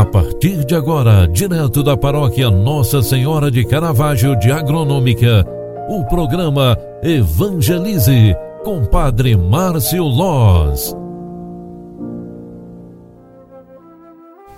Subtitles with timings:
[0.00, 5.44] A partir de agora, direto da paróquia Nossa Senhora de Caravaggio de Agronômica,
[5.90, 8.34] o programa Evangelize
[8.64, 10.96] com Padre Márcio Loz.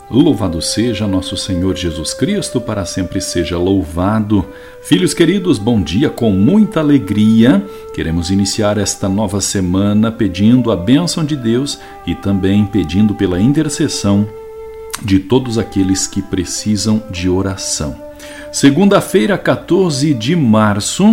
[0.09, 4.47] Louvado seja nosso Senhor Jesus Cristo, para sempre seja louvado.
[4.85, 7.67] Filhos queridos, bom dia com muita alegria.
[7.93, 14.25] Queremos iniciar esta nova semana pedindo a bênção de Deus e também pedindo pela intercessão
[15.05, 17.97] de todos aqueles que precisam de oração.
[18.53, 21.05] Segunda-feira, 14 de março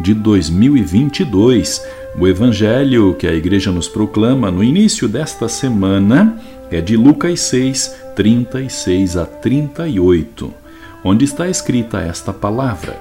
[0.00, 1.82] de 2022.
[2.18, 6.40] O evangelho que a igreja nos proclama no início desta semana
[6.70, 10.52] é de Lucas 6, 36 a 38,
[11.04, 12.98] onde está escrita esta palavra.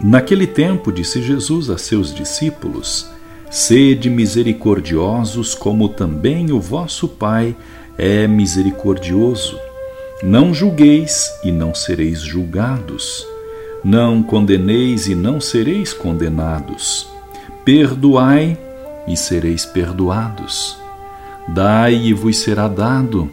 [0.00, 3.10] Naquele tempo, disse Jesus a seus discípulos:
[3.50, 7.56] Sede misericordiosos, como também o vosso Pai
[7.96, 9.58] é misericordioso.
[10.22, 13.26] Não julgueis e não sereis julgados.
[13.82, 17.08] Não condeneis e não sereis condenados.
[17.64, 18.58] Perdoai
[19.06, 20.76] e sereis perdoados.
[21.48, 23.30] Dai e vos será dado.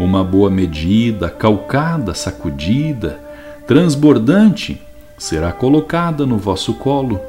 [0.00, 3.20] Uma boa medida, calcada, sacudida,
[3.68, 4.80] transbordante,
[5.16, 7.20] será colocada no vosso colo,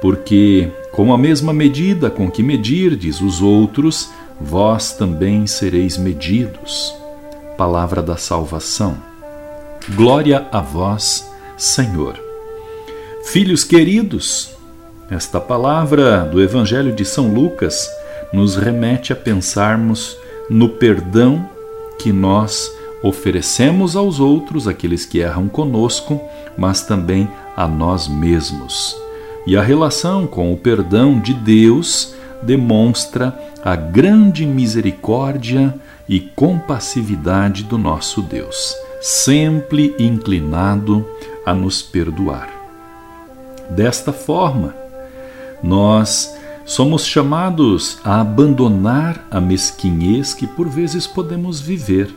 [0.00, 4.08] porque com a mesma medida com que medirdes os outros,
[4.40, 6.94] vós também sereis medidos.
[7.58, 8.96] Palavra da salvação.
[9.94, 12.18] Glória a vós, Senhor.
[13.24, 14.56] Filhos queridos,
[15.10, 17.86] esta palavra do Evangelho de São Lucas
[18.32, 20.16] nos remete a pensarmos
[20.48, 21.46] no perdão
[21.98, 26.18] que nós oferecemos aos outros, aqueles que erram conosco,
[26.56, 29.05] mas também a nós mesmos.
[29.46, 35.74] E a relação com o perdão de Deus demonstra a grande misericórdia
[36.08, 41.06] e compassividade do nosso Deus, sempre inclinado
[41.44, 42.48] a nos perdoar.
[43.70, 44.74] Desta forma,
[45.62, 52.12] nós somos chamados a abandonar a mesquinhez que por vezes podemos viver.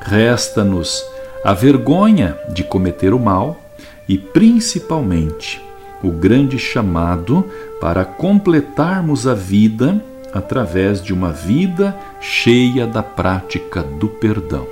[0.00, 1.04] Resta-nos
[1.44, 3.60] a vergonha de cometer o mal
[4.08, 5.60] e, principalmente,
[6.02, 7.44] o grande chamado
[7.80, 10.02] para completarmos a vida
[10.32, 14.66] através de uma vida cheia da prática do perdão.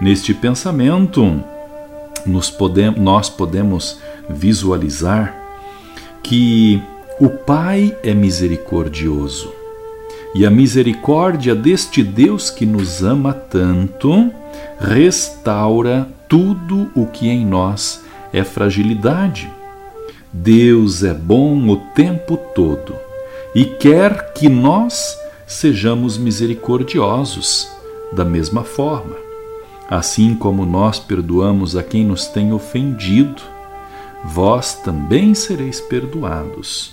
[0.00, 1.42] Neste pensamento,
[2.96, 5.34] nós podemos visualizar
[6.22, 6.80] que
[7.20, 9.52] o Pai é misericordioso
[10.34, 14.32] e a misericórdia deste Deus que nos ama tanto
[14.78, 19.50] restaura tudo o que em nós é fragilidade
[20.32, 22.94] Deus é bom o tempo todo
[23.54, 25.14] e quer que nós
[25.46, 27.68] sejamos misericordiosos
[28.14, 29.14] da mesma forma.
[29.90, 33.42] Assim como nós perdoamos a quem nos tem ofendido,
[34.24, 36.92] vós também sereis perdoados.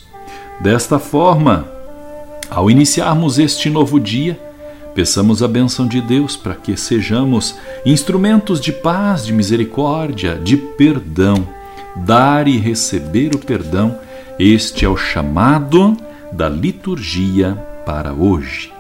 [0.60, 1.66] Desta forma,
[2.50, 4.38] ao iniciarmos este novo dia,
[4.94, 11.48] peçamos a benção de Deus para que sejamos instrumentos de paz, de misericórdia, de perdão
[11.96, 13.98] dar e receber o perdão,
[14.38, 15.98] este é o chamado
[16.32, 17.54] da liturgia
[17.86, 18.72] para hoje.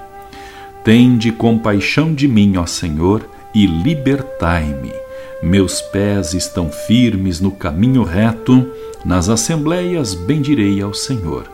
[0.84, 4.94] Tende compaixão de mim, ó Senhor, e libertai-me.
[5.42, 8.66] Meus pés estão firmes no caminho reto,
[9.03, 11.50] nas assembleias bendirei ao Senhor.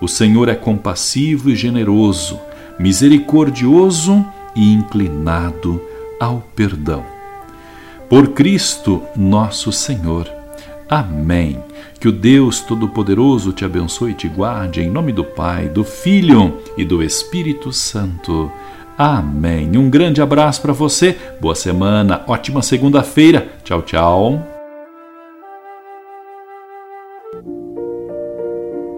[0.00, 2.38] O Senhor é compassivo e generoso,
[2.78, 5.80] misericordioso e inclinado
[6.18, 7.04] ao perdão.
[8.08, 10.39] Por Cristo, nosso Senhor
[10.90, 11.62] Amém.
[12.00, 16.60] Que o Deus Todo-Poderoso te abençoe e te guarde, em nome do Pai, do Filho
[16.76, 18.50] e do Espírito Santo.
[18.98, 19.76] Amém.
[19.76, 23.48] Um grande abraço para você, boa semana, ótima segunda-feira.
[23.62, 24.59] Tchau, tchau.